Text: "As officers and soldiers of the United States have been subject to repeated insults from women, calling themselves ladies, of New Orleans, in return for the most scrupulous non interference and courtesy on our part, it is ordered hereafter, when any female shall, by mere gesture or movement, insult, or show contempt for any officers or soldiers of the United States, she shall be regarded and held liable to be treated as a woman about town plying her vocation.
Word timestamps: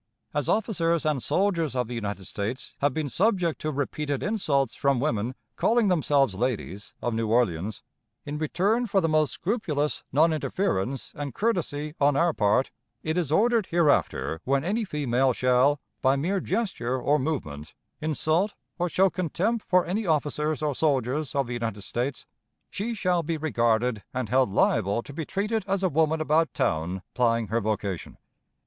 "As 0.33 0.49
officers 0.49 1.05
and 1.05 1.21
soldiers 1.21 1.75
of 1.75 1.87
the 1.87 1.93
United 1.93 2.25
States 2.25 2.73
have 2.79 2.91
been 2.91 3.07
subject 3.07 3.61
to 3.61 3.69
repeated 3.71 4.23
insults 4.23 4.73
from 4.73 4.99
women, 4.99 5.35
calling 5.57 5.89
themselves 5.89 6.33
ladies, 6.33 6.95
of 7.03 7.13
New 7.13 7.27
Orleans, 7.27 7.83
in 8.25 8.39
return 8.39 8.87
for 8.87 8.99
the 8.99 9.07
most 9.07 9.29
scrupulous 9.31 10.03
non 10.11 10.33
interference 10.33 11.11
and 11.13 11.35
courtesy 11.35 11.93
on 12.01 12.15
our 12.15 12.33
part, 12.33 12.71
it 13.03 13.15
is 13.15 13.31
ordered 13.31 13.67
hereafter, 13.67 14.41
when 14.43 14.63
any 14.63 14.85
female 14.85 15.33
shall, 15.33 15.79
by 16.01 16.15
mere 16.15 16.39
gesture 16.39 16.99
or 16.99 17.19
movement, 17.19 17.75
insult, 18.01 18.55
or 18.79 18.89
show 18.89 19.07
contempt 19.11 19.63
for 19.63 19.85
any 19.85 20.07
officers 20.07 20.63
or 20.63 20.73
soldiers 20.73 21.35
of 21.35 21.45
the 21.45 21.53
United 21.53 21.83
States, 21.83 22.25
she 22.71 22.95
shall 22.95 23.21
be 23.21 23.37
regarded 23.37 24.01
and 24.15 24.29
held 24.29 24.51
liable 24.51 25.03
to 25.03 25.13
be 25.13 25.25
treated 25.27 25.63
as 25.67 25.83
a 25.83 25.89
woman 25.89 26.19
about 26.19 26.51
town 26.55 27.03
plying 27.13 27.49
her 27.49 27.61
vocation. 27.61 28.17